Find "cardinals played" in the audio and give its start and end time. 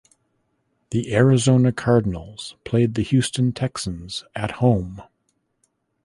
1.71-2.95